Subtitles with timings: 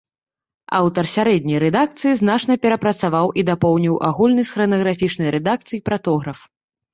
[0.77, 6.39] Аўтар сярэдняй рэдакцыі значна перапрацаваў і дапоўніў агульны з хранаграфічнай рэдакцыяй пратограф.